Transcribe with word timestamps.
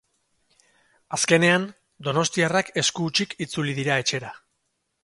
Azkenean, 1.17 1.67
donostiarrak 2.09 2.75
esku 2.85 3.07
hutsik 3.11 3.39
itzuli 3.47 3.79
dira 3.83 4.01
etxera. 4.07 4.35